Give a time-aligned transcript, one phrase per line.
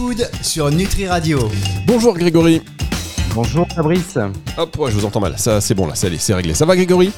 [0.00, 1.50] Food sur Nutri Radio.
[1.86, 2.62] Bonjour Grégory.
[3.34, 4.16] Bonjour Fabrice.
[4.56, 5.34] Hop, ouais, je vous entends mal.
[5.36, 6.54] Ça, c'est bon là, ça c'est réglé.
[6.54, 7.12] Ça va Grégory?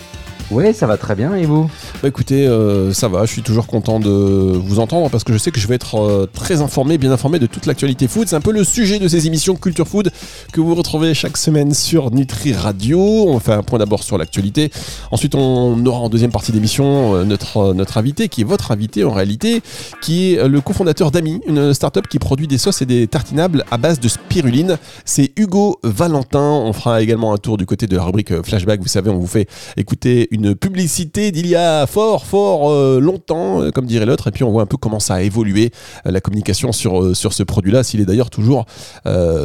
[0.53, 1.71] Oui, ça va très bien, et vous?
[2.03, 5.39] Bah écoutez, euh, ça va, je suis toujours content de vous entendre parce que je
[5.39, 8.29] sais que je vais être euh, très informé, bien informé de toute l'actualité food.
[8.29, 10.11] C'est un peu le sujet de ces émissions Culture Food
[10.53, 13.01] que vous retrouvez chaque semaine sur Nutri Radio.
[13.01, 14.71] On fait un point d'abord sur l'actualité.
[15.11, 19.05] Ensuite, on aura en deuxième partie d'émission euh, notre, notre invité, qui est votre invité
[19.05, 19.63] en réalité,
[20.03, 23.79] qui est le cofondateur d'Ami, une start-up qui produit des sauces et des tartinables à
[23.79, 24.77] base de spiruline.
[25.05, 26.41] C'est Hugo Valentin.
[26.41, 28.81] On fera également un tour du côté de la rubrique Flashback.
[28.81, 33.63] Vous savez, on vous fait écouter une publicité d'il y a fort, fort euh, longtemps,
[33.63, 35.71] euh, comme dirait l'autre, et puis on voit un peu comment ça a évolué,
[36.07, 38.67] euh, la communication sur, sur ce produit-là, s'il est d'ailleurs toujours,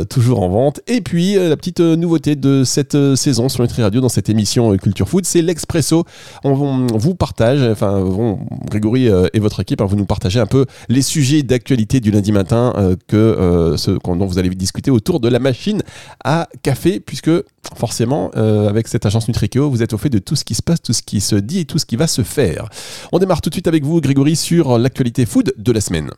[0.10, 0.82] toujours en vente.
[0.88, 5.08] Et puis, la petite nouveauté de cette saison sur Nutri Radio, dans cette émission Culture
[5.08, 6.04] Food, c'est l'expresso.
[6.44, 8.04] On, vous partage, enfin,
[8.70, 12.32] Grégory et votre équipe, hein, vous nous partagez un peu les sujets d'actualité du lundi
[12.32, 12.73] matin
[13.08, 15.81] que ce, dont vous allez discuter autour de la machine
[16.23, 17.31] à café, puisque
[17.75, 20.81] forcément, avec cette agence Nutrikeo, vous êtes au fait de tout ce qui se passe
[20.88, 22.70] tout ce qui se dit et tout ce qui va se faire.
[23.12, 26.12] On démarre tout de suite avec vous, Grégory, sur l'actualité food de la semaine.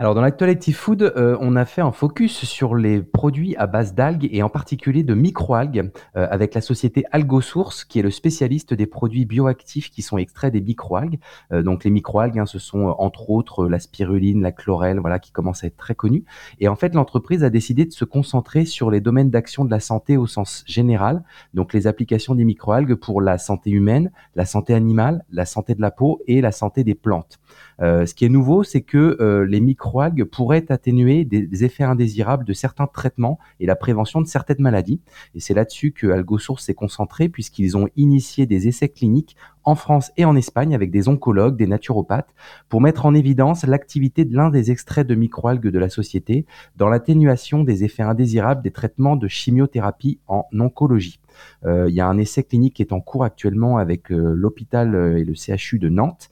[0.00, 3.94] Alors dans l'actualité food, euh, on a fait un focus sur les produits à base
[3.94, 8.74] d'algues et en particulier de microalgues euh, avec la société AlgoSource qui est le spécialiste
[8.74, 11.18] des produits bioactifs qui sont extraits des microalgues.
[11.50, 15.32] Euh, donc les microalgues, hein, ce sont entre autres la spiruline, la chlorelle, voilà, qui
[15.32, 16.22] commencent à être très connues.
[16.60, 19.80] Et en fait, l'entreprise a décidé de se concentrer sur les domaines d'action de la
[19.80, 24.74] santé au sens général, donc les applications des microalgues pour la santé humaine, la santé
[24.74, 27.40] animale, la santé de la peau et la santé des plantes.
[27.80, 32.44] Euh, ce qui est nouveau, c'est que euh, les microalgues pourraient atténuer des, effets indésirables
[32.44, 35.00] de certains traitements et la prévention de certaines maladies.
[35.34, 40.12] Et c'est là-dessus que AlgoSource s'est concentré puisqu'ils ont initié des essais cliniques en France
[40.16, 42.34] et en Espagne avec des oncologues, des naturopathes,
[42.68, 46.88] pour mettre en évidence l'activité de l'un des extraits de microalgues de la société dans
[46.88, 51.20] l'atténuation des effets indésirables des traitements de chimiothérapie en oncologie.
[51.64, 54.94] Euh, il y a un essai clinique qui est en cours actuellement avec euh, l'hôpital
[54.94, 56.30] euh, et le CHU de Nantes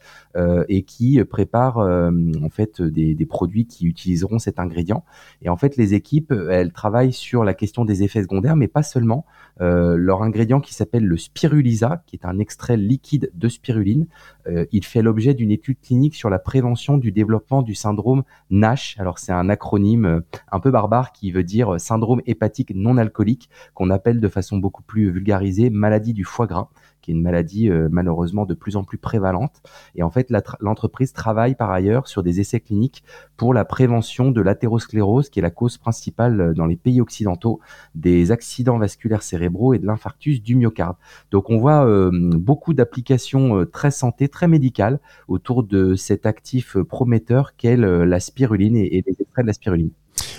[0.68, 5.02] et qui prépare en fait des, des, produits qui utiliseront cet ingrédient.
[5.40, 8.82] Et en fait, les équipes, elles travaillent sur la question des effets secondaires, mais pas
[8.82, 9.24] seulement.
[9.60, 14.06] Euh, leur ingrédient qui s'appelle le spirulisa, qui est un extrait liquide de spiruline.
[14.46, 18.96] Euh, il fait l'objet d'une étude clinique sur la prévention du développement du syndrome NASH.
[18.98, 20.20] Alors c'est un acronyme euh,
[20.52, 24.82] un peu barbare qui veut dire syndrome hépatique non alcoolique, qu'on appelle de façon beaucoup
[24.82, 26.68] plus vulgarisée maladie du foie gras
[27.06, 29.62] qui est une maladie euh, malheureusement de plus en plus prévalente.
[29.94, 33.04] Et en fait, l'entreprise travaille par ailleurs sur des essais cliniques
[33.36, 37.60] pour la prévention de l'athérosclérose, qui est la cause principale euh, dans les pays occidentaux
[37.94, 40.96] des accidents vasculaires cérébraux et de l'infarctus du myocarde.
[41.30, 47.54] Donc on voit euh, beaucoup d'applications très santé, très médicales autour de cet actif prometteur
[47.56, 49.90] qu'est la spiruline et, et les extraits de la spiruline.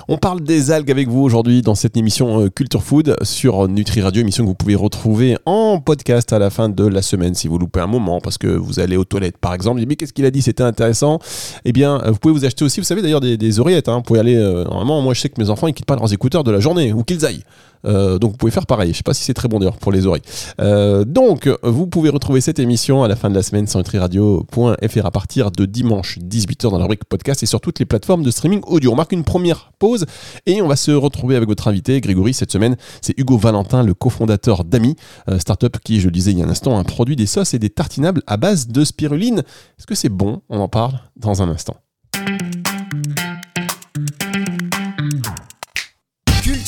[0.07, 4.01] On parle des algues avec vous aujourd'hui dans cette émission euh, Culture Food sur Nutri
[4.01, 7.47] Radio, émission que vous pouvez retrouver en podcast à la fin de la semaine si
[7.47, 9.83] vous loupez un moment parce que vous allez aux toilettes par exemple.
[9.87, 10.41] Mais qu'est-ce qu'il a dit?
[10.41, 11.19] C'était intéressant.
[11.65, 13.89] Eh bien, euh, vous pouvez vous acheter aussi, vous savez d'ailleurs, des, oreillettes.
[13.89, 13.97] Hein.
[13.97, 14.35] Vous pouvez aller.
[14.35, 16.59] Euh, normalement, moi je sais que mes enfants ils quittent pas leurs écouteurs de la
[16.59, 17.43] journée ou qu'ils aillent.
[17.85, 18.91] Euh, donc vous pouvez faire pareil.
[18.91, 20.21] Je sais pas si c'est très bon d'ailleurs pour les oreilles.
[20.61, 25.05] Euh, donc vous pouvez retrouver cette émission à la fin de la semaine sur nutriradio.fr
[25.05, 28.31] à partir de dimanche 18h dans la rubrique podcast et sur toutes les plateformes de
[28.31, 28.91] streaming audio.
[28.91, 30.05] On marque une première pause
[30.45, 32.75] et on va se retrouver avec votre invité Grégory cette semaine.
[33.01, 34.95] C'est Hugo Valentin, le cofondateur d'Ami,
[35.29, 37.53] euh, startup qui, je le disais il y a un instant, un produit des sauces
[37.53, 39.39] et des tartinables à base de spiruline.
[39.39, 40.41] Est-ce que c'est bon?
[40.49, 41.77] On en parle dans un instant.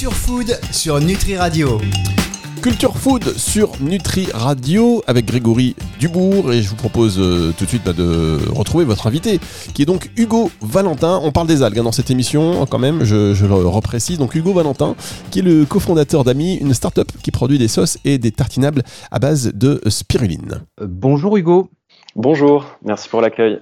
[0.10, 1.78] Culture Food sur Nutri Radio.
[2.64, 7.70] Culture Food sur Nutri Radio avec Grégory Dubourg et je vous propose euh, tout de
[7.70, 9.40] suite bah, de retrouver votre invité
[9.76, 11.20] qui est donc Hugo Valentin.
[11.24, 14.18] On parle des algues hein, dans cette émission quand même, je, le reprécise.
[14.18, 14.96] Donc Hugo Valentin
[15.30, 18.82] qui est le cofondateur d'Ami, une start-up qui produit des sauces et des tartinables
[19.12, 20.64] à base de spiruline.
[20.82, 21.70] Euh, bonjour Hugo.
[22.16, 23.60] Bonjour, merci pour l'accueil.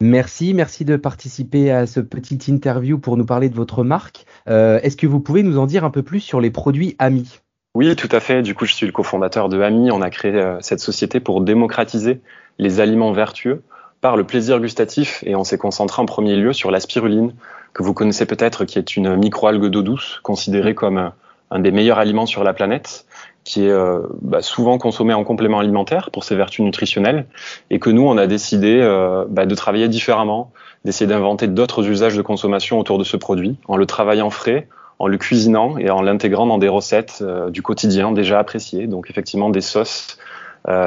[0.00, 4.26] Merci, merci de participer à ce petit interview pour nous parler de votre marque.
[4.48, 7.40] Euh, est-ce que vous pouvez nous en dire un peu plus sur les produits Ami
[7.74, 8.42] Oui, tout à fait.
[8.42, 9.90] Du coup, je suis le cofondateur de Ami.
[9.90, 12.20] On a créé euh, cette société pour démocratiser
[12.58, 13.62] les aliments vertueux
[14.02, 17.32] par le plaisir gustatif et on s'est concentré en premier lieu sur la spiruline,
[17.72, 21.08] que vous connaissez peut-être, qui est une microalgue d'eau douce, considérée comme euh,
[21.50, 23.06] un des meilleurs aliments sur la planète,
[23.46, 27.26] qui est euh, bah, souvent consommé en complément alimentaire pour ses vertus nutritionnelles,
[27.70, 30.50] et que nous, on a décidé euh, bah, de travailler différemment,
[30.84, 34.66] d'essayer d'inventer d'autres usages de consommation autour de ce produit, en le travaillant frais,
[34.98, 39.10] en le cuisinant et en l'intégrant dans des recettes euh, du quotidien déjà appréciées, donc
[39.10, 40.18] effectivement des sauces,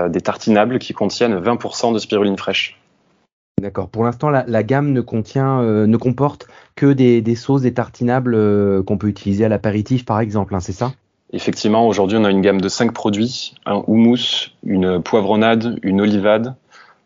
[0.10, 2.78] des tartinables qui contiennent 20% de spiruline fraîche.
[3.62, 3.88] D'accord.
[3.88, 9.08] Pour l'instant, la, gamme ne contient, ne comporte que des, sauces, des tartinables qu'on peut
[9.08, 10.54] utiliser à l'apéritif, par exemple.
[10.54, 10.92] Hein, c'est ça?
[11.32, 16.56] Effectivement, aujourd'hui, on a une gamme de cinq produits un houmous, une poivronnade, une olivade,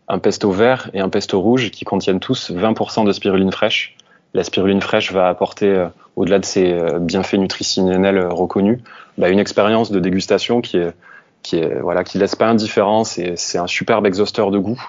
[0.08, 3.96] un pesto vert et un pesto rouge qui contiennent tous 20% de spiruline fraîche.
[4.34, 8.80] La spiruline fraîche va apporter, euh, au-delà de ses euh, bienfaits nutritionnels euh, reconnus,
[9.18, 10.94] bah, une expérience de dégustation qui est,
[11.42, 13.04] qui est, voilà, qui laisse pas indifférent.
[13.04, 14.82] C'est un superbe exhausteur de goût.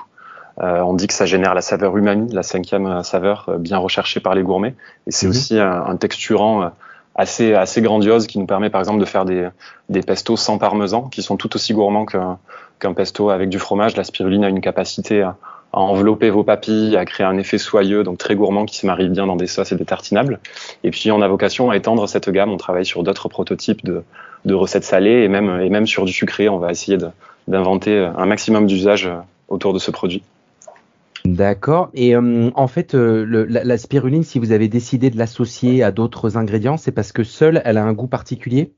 [0.59, 4.43] on dit que ça génère la saveur umami, la cinquième saveur bien recherchée par les
[4.43, 4.77] gourmets.
[5.09, 5.31] Et c'est mhm.
[5.31, 6.71] aussi un, un, texturant
[7.15, 9.49] assez, assez grandiose qui nous permet par exemple de faire des,
[9.89, 13.97] des pestos sans parmesan qui sont tout aussi gourmands qu'un pesto avec du fromage.
[13.97, 15.37] La spiruline a une capacité à,
[15.73, 19.27] envelopper vos papilles, à créer un effet soyeux, donc très gourmand qui se marie bien
[19.27, 20.39] dans des sauces et des tartinables.
[20.85, 22.53] Et puis on a vocation à étendre cette gamme.
[22.53, 24.05] On travaille sur d'autres prototypes de,
[24.45, 26.49] de, recettes salées et même, et même sur du sucré.
[26.49, 26.97] On va essayer
[27.49, 29.11] d'inventer un maximum d'usages
[29.49, 30.23] autour de ce produit.
[31.27, 31.89] D'accord.
[31.95, 36.37] Et euh, en fait, euh, la, spiruline, si vous avez décidé de l'associer à d'autres
[36.37, 38.75] ingrédients, c'est parce que seule, elle a un goût particulier?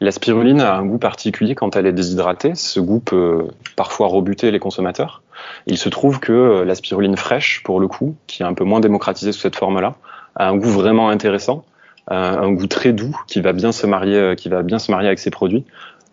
[0.00, 2.56] La spiruline a un goût particulier quand elle est déshydratée.
[2.56, 5.22] Ce goût peut parfois rebuter les consommateurs.
[5.68, 8.64] Il se trouve que euh, la spiruline fraîche, pour le coup, qui est un peu
[8.64, 9.94] moins démocratisée sous cette forme-là,
[10.34, 11.64] a un goût vraiment intéressant,
[12.08, 15.18] un goût très doux qui va bien se marier, qui va bien se marier avec
[15.18, 15.64] ces produits.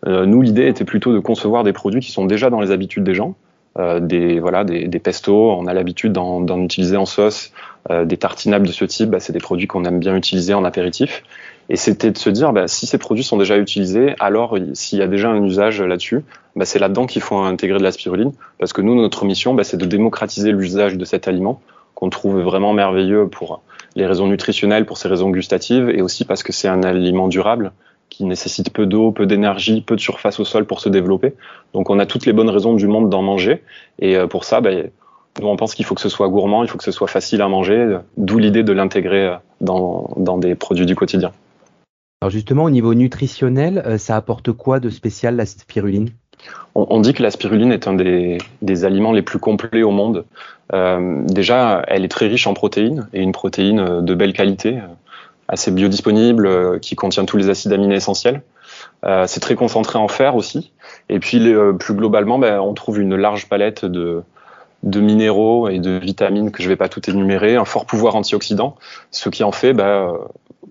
[0.05, 3.15] nous, l'idée était plutôt de concevoir des produits qui sont déjà dans les habitudes des
[3.15, 3.35] gens,
[3.77, 5.51] des voilà des, des pestos.
[5.57, 7.51] On a l'habitude d'en utiliser en sauce.
[7.89, 10.65] Euh, des tartinables de ce type, bah, c'est des produits qu'on aime bien utiliser en
[10.65, 11.23] apéritif.
[11.69, 15.01] Et c'était de se dire, bah, si ces produits sont déjà utilisés, alors s'il y
[15.01, 16.21] a déjà un usage là-dessus,
[16.55, 19.63] bah, c'est là-dedans qu'il faut intégrer de la spiruline, parce que nous, notre mission, bah,
[19.63, 21.61] c'est de démocratiser l'usage de cet aliment
[21.95, 23.61] qu'on trouve vraiment merveilleux pour
[23.95, 27.71] les raisons nutritionnelles, pour ses raisons gustatives, et aussi parce que c'est un aliment durable
[28.09, 31.33] qui nécessite peu d'eau, peu d'énergie, peu de surface au sol pour se développer.
[31.73, 33.63] Donc on a toutes les bonnes raisons du monde d'en manger.
[33.99, 34.89] Et euh, pour ça, ben,
[35.41, 37.41] nous on pense qu'il faut que ce soit gourmand, il faut que ce soit facile
[37.41, 41.31] à manger, d'où l'idée de l'intégrer euh, dans, dans des produits du quotidien.
[42.21, 46.09] Alors justement, au niveau nutritionnel, euh, ça apporte quoi de spécial la spiruline?
[46.75, 50.25] On, dit que la spiruline est un des, des aliments les plus complets au monde.
[50.73, 54.79] Euh, déjà, elle est très riche en protéines et une protéine de belle qualité
[55.49, 58.43] assez biodisponible, euh, qui contient tous les acides aminés essentiels.
[59.03, 60.71] Euh, c'est très concentré en fer aussi.
[61.09, 64.23] Et puis euh, plus globalement, ben, on trouve une large palette de,
[64.83, 68.77] minéraux et de vitamines que je ne vais pas tout énumérer, un fort pouvoir antioxydant,
[69.11, 70.13] ce qui en fait ben,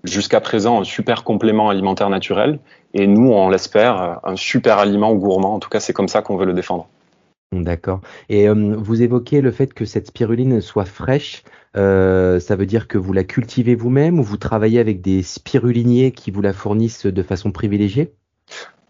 [0.05, 2.59] jusqu'à présent un super complément alimentaire naturel.
[2.93, 5.53] Et nous, on l'espère, un super aliment gourmand.
[5.53, 6.87] En tout cas, c'est comme ça qu'on veut le défendre.
[7.51, 8.01] D'accord.
[8.29, 11.43] Et vous évoquez le fait que cette spiruline soit fraîche.
[11.77, 16.11] Euh, ça veut dire que vous la cultivez vous-même ou vous travaillez avec des spiruliniers
[16.11, 18.13] qui vous la fournissent de façon privilégiée?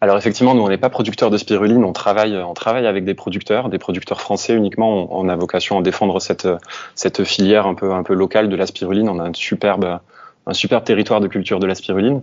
[0.02, 3.16] Alors effectivement, nous on n'est pas producteur de spiruline, on travaille, on travaille avec des
[3.16, 5.14] producteurs, des producteurs français uniquement.
[5.14, 6.48] On, a vocation à défendre cette,
[6.96, 9.10] cette filière un peu, un peu locale de la spiruline.
[9.10, 10.00] On a un superbe,
[10.48, 12.22] un superbe territoire de culture de la spiruline.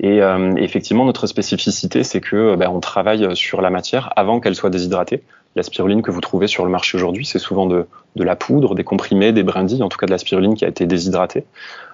[0.00, 4.54] Et euh, effectivement, notre spécificité, c'est que ben, on travaille sur la matière avant qu'elle
[4.54, 5.22] soit déshydratée.
[5.56, 7.86] La spiruline que vous trouvez sur le marché aujourd'hui, c'est souvent de,
[8.16, 10.86] la poudre, des comprimés, des brindilles, en tout cas de la spiruline qui a été
[10.86, 11.44] déshydratée.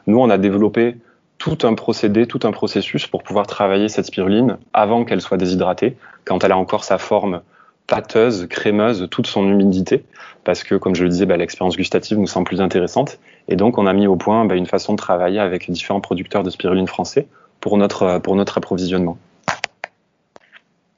[0.06, 0.96] Nous, on a développé
[1.38, 5.96] tout un procédé, tout un processus pour pouvoir travailler cette spiruline avant qu'elle soit déshydratée,
[6.24, 7.40] quand elle a encore sa forme
[7.86, 10.04] pâteuse, crémeuse, toute son humidité,
[10.42, 13.18] parce que, comme je le disais, bah, l'expérience gustative nous semble plus intéressante.
[13.48, 16.42] Et donc, on a mis au point bah, une façon de travailler avec différents producteurs
[16.42, 17.26] de spiruline français
[17.60, 19.18] pour notre approvisionnement.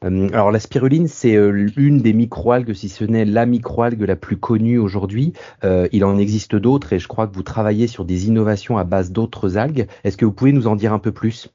[0.04, 4.16] Euh, alors la spiruline, c'est euh, l'une des microalgues, si ce n'est la microalgue la
[4.16, 5.32] plus connue aujourd'hui.
[5.64, 8.84] Euh, il en existe d'autres et je crois que vous travaillez sur des innovations à
[8.84, 9.86] base d'autres algues.
[10.04, 11.48] Est-ce que vous pouvez nous en dire un peu plus?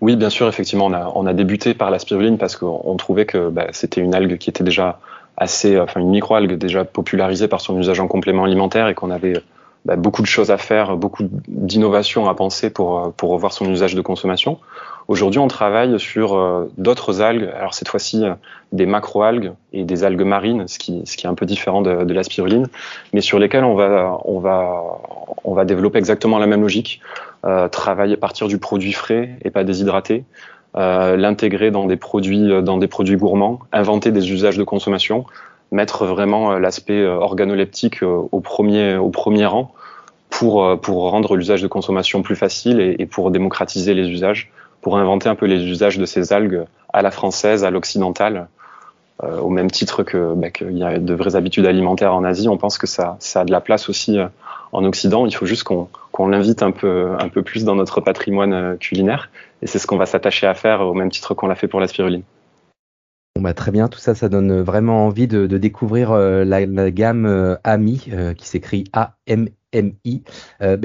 [0.00, 3.66] Oui, bien sûr, effectivement, on a, débuté par la spiruline parce qu'on trouvait que bah,
[3.72, 5.00] c'était une algue qui était déjà
[5.36, 9.34] assez, enfin une microalgue déjà popularisée par son usage en complément alimentaire et qu'on avait
[9.86, 13.94] bah, beaucoup de choses à faire, beaucoup d'innovations à penser pour, pour revoir son usage
[13.94, 14.58] de consommation.
[15.06, 18.34] Aujourd'hui, on travaille sur euh, d'autres algues, alors cette fois-ci euh,
[18.72, 22.02] des macroalgues et des algues marines, ce qui, ce qui est un peu différent de,
[22.02, 22.66] de la spiruline,
[23.12, 24.82] mais sur lesquelles on va, on va,
[25.44, 27.00] on va développer exactement la même logique,
[27.44, 30.24] euh, travailler à partir du produit frais et pas déshydraté,
[30.76, 35.26] euh, l'intégrer dans des produits, dans des produits gourmands, inventer des usages de consommation,
[35.72, 39.72] mettre vraiment euh, l'aspect euh, organoleptique euh, au premier, au premier rang
[40.36, 44.50] pour, pour rendre l'usage de consommation plus facile et, pour démocratiser les usages,
[44.82, 48.48] pour inventer un peu les usages de ces algues à la française, à l'occidentale,
[49.22, 52.50] au même titre que bah, qu'il y a de vraies habitudes alimentaires en Asie.
[52.50, 54.18] On pense que ça, a de la place aussi
[54.72, 55.24] en Occident.
[55.24, 59.30] Il faut juste qu'on l'invite un peu, plus dans notre patrimoine culinaire.
[59.62, 61.80] Et c'est ce qu'on va s'attacher à faire au même titre qu'on l'a fait pour
[61.80, 62.24] la spiruline.
[63.36, 68.10] Bon bah, très bien, tout ça, ça donne vraiment envie de, découvrir la, gamme AMI
[68.36, 68.84] qui s'écrit
[69.76, 70.22] A-M-M-I.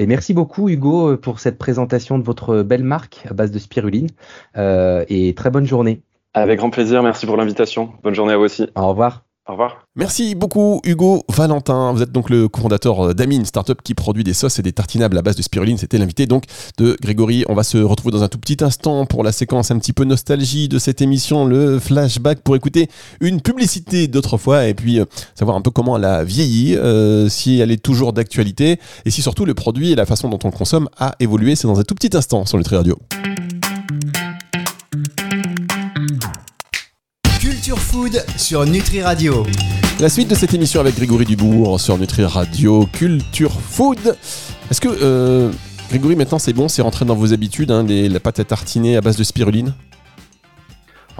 [0.06, 4.08] merci beaucoup Hugo pour cette présentation de votre belle marque à base de spiruline
[4.56, 6.02] et très bonne journée.
[6.34, 7.92] Avec grand plaisir, merci pour l'invitation.
[8.02, 8.66] Bonne journée à vous aussi.
[8.74, 9.24] Au revoir.
[9.48, 9.88] Au revoir.
[9.96, 11.92] Merci beaucoup Hugo Valentin.
[11.92, 15.18] Vous êtes donc le cofondateur euh, d'Amine, startup qui produit des sauces et des tartinables
[15.18, 15.76] à base de spiruline.
[15.78, 16.44] C'était l'invité donc
[16.78, 17.44] de Grégory.
[17.48, 20.04] On va se retrouver dans un tout petit instant pour la séquence un petit peu
[20.04, 22.88] nostalgie de cette émission, le flashback pour écouter
[23.20, 27.58] une publicité d'autrefois et puis euh, savoir un peu comment elle a vieilli, euh, si
[27.58, 30.56] elle est toujours d'actualité et si surtout le produit et la façon dont on le
[30.56, 31.56] consomme a évolué.
[31.56, 32.96] C'est dans un tout petit instant sur le Tri Radio.
[37.78, 39.44] Food sur Nutri Radio.
[40.00, 44.16] La suite de cette émission avec Grégory Dubourg sur Nutri Radio, Culture Food.
[44.70, 45.50] Est-ce que, euh,
[45.88, 49.00] Grégory, maintenant c'est bon, c'est rentré dans vos habitudes, hein, la pâte à tartiner à
[49.00, 49.74] base de spiruline?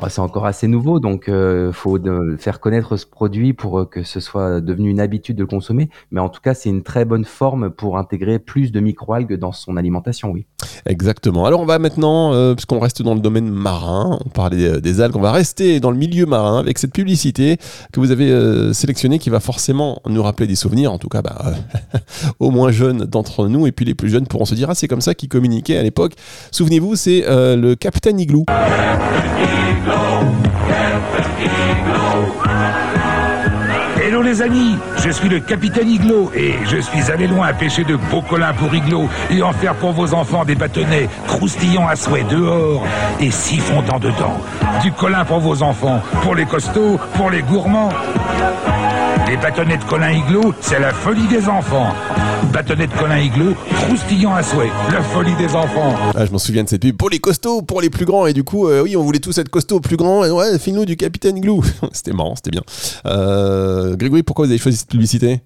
[0.09, 1.99] C'est encore assez nouveau, donc il euh, faut
[2.39, 5.91] faire connaître ce produit pour euh, que ce soit devenu une habitude de le consommer.
[6.11, 9.53] Mais en tout cas, c'est une très bonne forme pour intégrer plus de microalgues dans
[9.53, 10.47] son alimentation, oui.
[10.87, 11.47] Exactement.
[11.47, 15.17] Alors on va maintenant, euh, puisqu'on reste dans le domaine marin, on parlait des algues,
[15.17, 17.59] on va rester dans le milieu marin avec cette publicité
[17.93, 21.55] que vous avez sélectionnée qui va forcément nous rappeler des souvenirs, en tout cas bah,
[22.41, 24.89] au moins jeunes d'entre nous, et puis les plus jeunes pourront se dire, ah c'est
[24.89, 26.15] comme ça qu'ils communiquaient à l'époque.
[26.51, 28.45] Souvenez-vous, c'est le Capitaine Igloo.
[34.05, 37.85] Hello les amis, je suis le capitaine Iglo et je suis allé loin à pêcher
[37.85, 41.97] de beaux colins pour Iglo et en faire pour vos enfants des bâtonnets croustillants à
[41.97, 42.85] souhait dehors
[43.21, 44.41] et si fondants dedans.
[44.83, 47.91] Du colin pour vos enfants, pour les costauds, pour les gourmands.
[49.33, 51.95] Les bâtonnets de Colin Igloo, c'est la folie des enfants.
[52.53, 53.55] Bâtonnets de Colin Igloo,
[53.87, 55.95] croustillant à souhait, la folie des enfants.
[56.15, 58.27] Ah, je m'en souviens de cette pub pour les costauds, pour les plus grands.
[58.27, 60.23] Et du coup, euh, oui, on voulait tous être costauds, plus grands.
[60.27, 61.65] Et ouais, file-nous du Capitaine Igloo.
[61.93, 62.61] c'était marrant, c'était bien.
[63.07, 65.41] Euh, Grégory, pourquoi vous avez choisi cette publicité?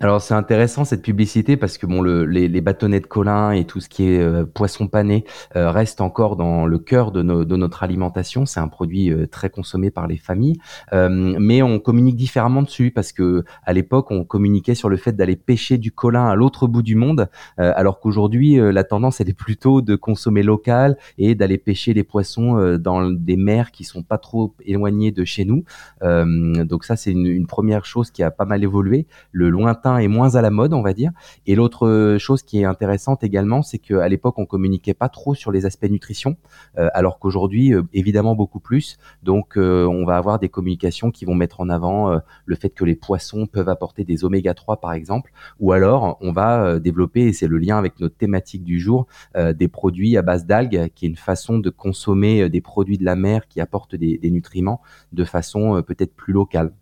[0.00, 3.64] Alors c'est intéressant cette publicité parce que bon le, les, les, bâtonnets de colin et
[3.64, 5.24] tout ce qui est euh, poisson pané
[5.54, 8.44] euh, reste encore dans le cœur de, de notre alimentation.
[8.44, 10.56] C'est un produit euh, très consommé par les familles,
[10.92, 15.36] mais on communique différemment dessus parce que à l'époque on communiquait sur le fait d'aller
[15.36, 19.80] pêcher du colin à l'autre bout du monde, alors qu'aujourd'hui la tendance elle est plutôt
[19.80, 24.54] de consommer local et d'aller pêcher les poissons dans des mers qui sont pas trop
[24.64, 25.64] éloignées de chez nous.
[26.02, 29.06] donc ça c'est une, une première chose qui a pas mal évolué.
[29.32, 31.12] Le lointain est moins à la mode, on va dire.
[31.46, 35.52] Et l'autre chose qui est intéressante également, c'est qu'à l'époque, on communiquait pas trop sur
[35.52, 36.36] les aspects nutrition,
[36.78, 38.98] euh, alors qu'aujourd'hui, euh, évidemment, beaucoup plus.
[39.22, 42.84] Donc, euh, on va avoir des communications qui vont mettre en avant le fait que
[42.84, 47.32] les poissons peuvent apporter des oméga 3, par exemple, ou alors on va développer, et
[47.32, 51.08] c'est le lien avec notre thématique du jour, des produits à base d'algues, qui est
[51.08, 54.80] une façon de consommer des produits de la mer qui apportent des nutriments
[55.12, 56.72] de façon peut-être plus locale.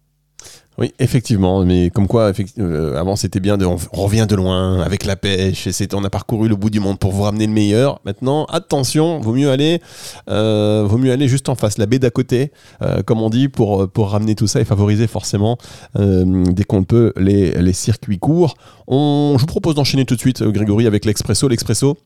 [0.78, 5.04] Oui, effectivement, mais comme quoi, euh, avant c'était bien, de, on revient de loin avec
[5.04, 8.00] la pêche, et on a parcouru le bout du monde pour vous ramener le meilleur.
[8.06, 9.82] Maintenant, attention, vaut mieux aller,
[10.30, 13.50] euh, vaut mieux aller juste en face, la baie d'à côté, euh, comme on dit,
[13.50, 15.58] pour, pour ramener tout ça et favoriser forcément,
[15.94, 18.54] dès qu'on peut, les, les circuits courts.
[18.88, 21.48] Je vous propose d'enchaîner tout de suite, Grégory, avec l'expresso.
[21.48, 21.98] L'expresso,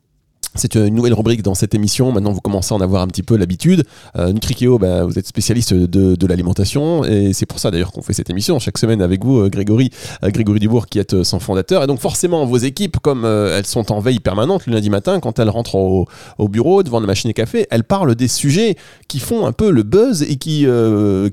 [0.57, 2.13] c'est une nouvelle rubrique dans cette émission.
[2.13, 3.85] Maintenant, vous commencez à en avoir un petit peu l'habitude.
[4.17, 8.13] Euh, Nutrikeo, ben, vous êtes spécialiste de, l'alimentation et c'est pour ça d'ailleurs qu'on fait
[8.13, 9.91] cette émission chaque semaine avec vous, euh, Grégory,
[10.25, 11.83] euh, Grégory Dubourg, qui est euh, son fondateur.
[11.83, 15.39] Et donc, forcément, vos équipes, comme elles sont en veille permanente le lundi matin, quand
[15.39, 18.77] elles rentrent au, bureau devant la machine à café, elles parlent des sujets
[19.09, 20.67] qui font un peu le buzz et qui,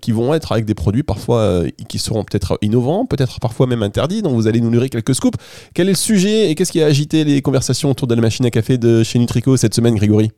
[0.02, 4.22] qui vont être avec des produits parfois qui seront peut-être innovants, peut-être parfois même interdits.
[4.22, 5.38] Donc, vous allez nous nourrir quelques scoops.
[5.74, 8.46] Quel est le sujet et qu'est-ce qui a agité les conversations autour de la machine
[8.46, 10.32] à café de chez Nutrico cette semaine, Grégory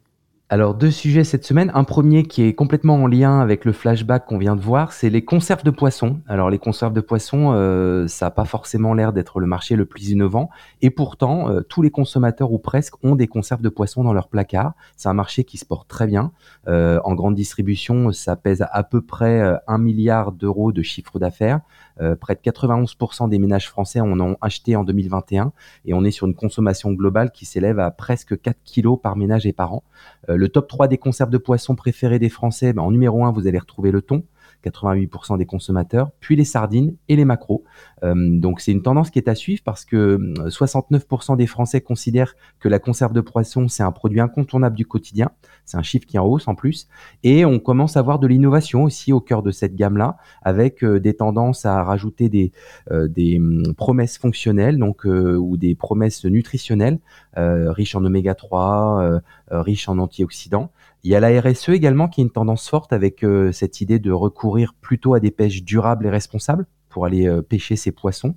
[0.47, 1.71] alors deux sujets cette semaine.
[1.73, 5.09] Un premier qui est complètement en lien avec le flashback qu'on vient de voir, c'est
[5.09, 6.21] les conserves de poissons.
[6.27, 9.85] Alors les conserves de poissons, euh, ça n'a pas forcément l'air d'être le marché le
[9.87, 10.51] plus innovant,
[10.83, 14.27] et pourtant euh, tous les consommateurs ou presque ont des conserves de poissons dans leur
[14.27, 14.73] placard.
[14.97, 16.31] C'est un marché qui se porte très bien.
[16.67, 21.61] Euh, en grande distribution, ça pèse à peu près un milliard d'euros de chiffre d'affaires.
[22.01, 25.53] Euh, près de 91% des ménages français en ont acheté en 2021
[25.85, 29.45] et on est sur une consommation globale qui s'élève à presque 4 kilos par ménage
[29.45, 29.83] et par an.
[30.29, 33.31] Euh, le top 3 des conserves de poissons préférés des Français, ben, en numéro 1,
[33.31, 34.23] vous allez retrouver le thon.
[34.63, 37.63] 88% des consommateurs, puis les sardines et les macros.
[38.03, 41.81] Euh, donc c'est une tendance qui est à suivre parce que 69% euh, des Français
[41.81, 45.31] considèrent que la conserve de poisson c'est un produit incontournable du quotidien.
[45.65, 46.87] C'est un chiffre qui en hausse en plus.
[47.23, 50.99] Et on commence à voir de l'innovation aussi au cœur de cette gamme-là, avec euh,
[50.99, 52.51] des tendances à rajouter des,
[52.91, 56.99] des hum, promesses fonctionnelles, donc ou des promesses nutritionnelles
[57.35, 59.21] riches en oméga 3,
[59.51, 60.71] riches en antioxydants.
[61.03, 63.99] Il y a la RSE également qui est une tendance forte avec euh, cette idée
[63.99, 68.35] de recourir plutôt à des pêches durables et responsables pour aller euh, pêcher ces poissons.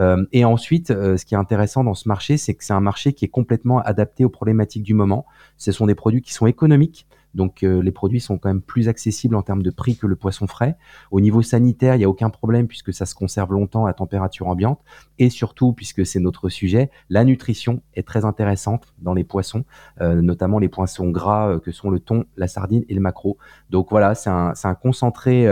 [0.00, 3.12] Euh, et ensuite, ce qui est intéressant dans ce marché, c'est que c'est un marché
[3.12, 5.24] qui est complètement adapté aux problématiques du moment.
[5.56, 7.06] Ce sont des produits qui sont économiques.
[7.34, 10.46] Donc les produits sont quand même plus accessibles en termes de prix que le poisson
[10.46, 10.76] frais.
[11.10, 14.48] Au niveau sanitaire, il n'y a aucun problème puisque ça se conserve longtemps à température
[14.48, 14.80] ambiante.
[15.18, 19.64] Et surtout, puisque c'est notre sujet, la nutrition est très intéressante dans les poissons,
[20.00, 23.38] notamment les poissons gras que sont le thon, la sardine et le maquereau.
[23.70, 25.46] Donc voilà, c'est un, un, concentré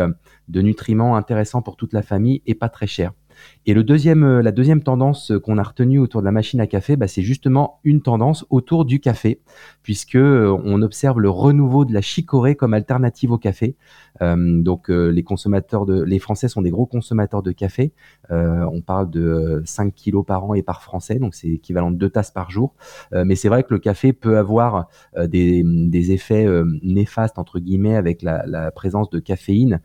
[0.48, 3.12] de nutriments intéressants pour toute la famille et pas très cher.
[3.66, 7.06] Et euh, la deuxième tendance qu'on a retenue autour de la machine à café, bah,
[7.06, 9.40] c'est justement une tendance autour du café,
[9.82, 13.76] puisque euh, on observe le renouveau de la chicorée comme alternative au café.
[14.22, 17.92] Euh, donc les consommateurs de, les Français sont des gros consommateurs de café.
[18.30, 22.10] on parle de 5 kilos par an et par Français, donc c'est équivalent de deux
[22.10, 22.74] tasses par jour.
[23.12, 26.46] mais c'est vrai que le café peut avoir des, des, effets
[26.82, 29.80] néfastes entre guillemets avec la, la présence de caféine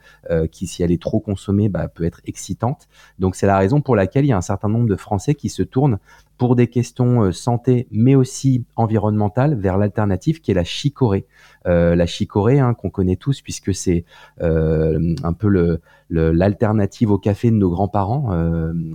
[0.52, 2.88] qui, si elle est trop consommée, bah, peut être excitante.
[3.20, 5.50] Donc c'est la raison pour laquelle il y a un certain nombre de Français qui
[5.50, 6.00] se tournent
[6.38, 11.26] pour des questions euh, santé, mais aussi environnementales, vers l'alternative qui est la chicorée.
[11.68, 14.04] Euh, la chicorée, hein, qu'on connaît tous, puisque c'est
[14.42, 18.32] euh, un peu le, l'alternative au café de nos grands-parents.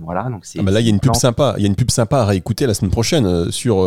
[0.03, 0.59] voilà, donc c'est.
[0.59, 1.55] Ah bah là, il y a une pub sympa.
[1.57, 3.77] Il y a une pub sympa à réécouter la semaine prochaine sur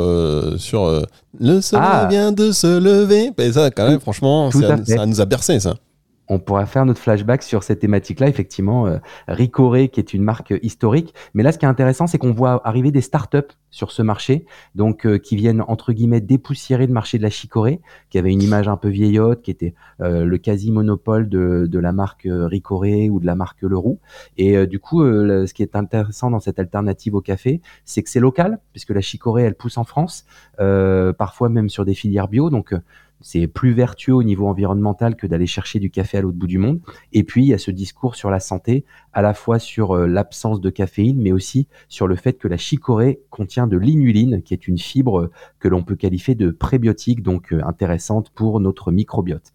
[0.59, 1.03] sur
[1.41, 2.07] le soleil ah.
[2.11, 3.31] vient de se lever.
[3.39, 5.77] Et ça, quand même, franchement, ça, nous a bercé ça
[6.29, 8.99] on pourrait faire notre flashback sur cette thématique-là, effectivement, euh,
[9.29, 11.14] Ricoré, qui est une marque historique.
[11.35, 13.38] Mais là, ce qui est intéressant, c'est qu'on voit arriver des startups
[13.71, 17.81] sur ce marché, donc euh, qui viennent entre guillemets dépoussiérer le marché de la chicorée,
[18.11, 21.79] qui avait une image un peu vieillotte, qui était euh, le quasi monopole de, de
[21.79, 23.99] la marque Ricoré ou de la marque Leroux.
[24.37, 28.21] Et du coup, ce qui est intéressant dans cette alternative au café, c'est que c'est
[28.21, 30.26] local, puisque la chicorée, elle pousse en France,
[30.59, 32.50] parfois même sur des filières bio.
[32.50, 32.75] Donc
[33.23, 36.59] c'est plus vertueux au niveau environnemental que d'aller chercher du café à l'autre bout du
[36.59, 36.81] monde.
[37.12, 40.07] Et puis, il y a ce discours sur la santé, à la fois sur euh,
[40.07, 44.55] l'absence de caféine, mais aussi sur le fait que la chicorée contient de l'inuline, qui
[44.55, 49.53] est une fibre que l'on peut qualifier de prébiotique, donc euh, intéressante pour notre microbiote.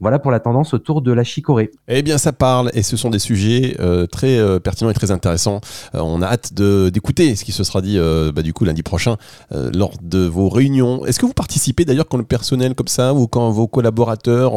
[0.00, 1.70] Voilà pour la tendance autour de la chicorée.
[1.86, 5.10] Eh bien, ça parle et ce sont des sujets euh, très euh, pertinents et très
[5.10, 5.60] intéressants.
[5.94, 7.98] Euh, on a hâte d'écouter ce qui se sera dit
[8.34, 9.16] bah, du coup lundi prochain
[9.50, 11.04] lors de vos réunions.
[11.04, 14.52] Est-ce que vous participez d'ailleurs quand le personnel comme ça ou quand vos collaborateurs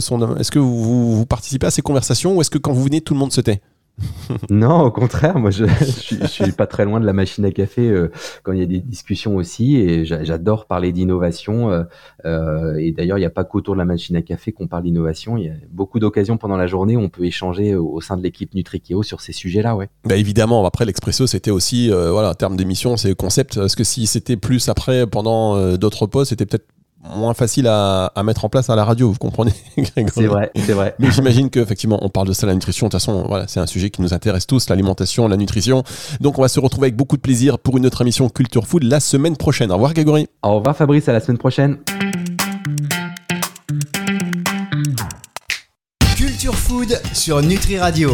[0.00, 0.36] sont...
[0.36, 3.14] Est-ce que vous, vous participez à ces conversations ou est-ce que quand vous venez tout
[3.14, 3.60] le monde se tait?
[4.50, 5.64] non, au contraire, moi je,
[6.20, 8.10] je, suis pas très loin de la machine à café euh,
[8.42, 11.70] quand il y a des discussions aussi, et j'adore parler d'innovation.
[11.70, 11.84] Euh,
[12.26, 14.82] euh, et d'ailleurs, il n'y a pas qu'autour de la machine à café qu'on parle
[14.82, 15.36] d'innovation.
[15.36, 18.22] Il y a beaucoup d'occasions pendant la journée où on peut échanger au sein de
[18.22, 19.88] l'équipe Nutrikeo sur ces sujets-là, ouais.
[20.04, 23.56] Bah évidemment, après l'expresso, c'était aussi voilà, en termes d'émission, c'est concept.
[23.56, 26.66] Est-ce que si c'était plus après pendant d'autres postes, c'était peut-être
[27.14, 29.52] moins facile à, mettre en place à la radio, vous comprenez
[30.14, 30.94] C'est vrai, c'est vrai.
[30.98, 32.86] Mais j'imagine qu'effectivement, on parle de ça, la nutrition.
[32.86, 35.82] De toute façon, voilà, c'est un sujet qui nous intéresse tous, l'alimentation, la nutrition.
[36.20, 38.82] Donc, on va se retrouver avec beaucoup de plaisir pour une autre émission Culture Food
[38.84, 39.70] la semaine prochaine.
[39.70, 40.28] Au revoir, Grégory.
[40.42, 41.08] Au revoir, Fabrice.
[41.08, 41.78] À la semaine prochaine.
[46.16, 48.10] Culture Food sur Nutri Radio.